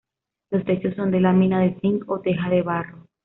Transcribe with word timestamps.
Los 0.49 0.65
techos 0.65 0.95
son 0.95 1.11
de 1.11 1.19
lámina 1.21 1.59
de 1.59 1.77
zinc 1.79 2.09
o 2.09 2.21
teja 2.21 2.49
de 2.49 2.63
barro. 2.63 3.05